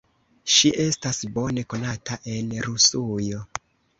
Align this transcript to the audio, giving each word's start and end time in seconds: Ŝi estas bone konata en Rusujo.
Ŝi 0.53 0.71
estas 0.83 1.19
bone 1.35 1.65
konata 1.73 2.19
en 2.37 2.49
Rusujo. 2.69 3.45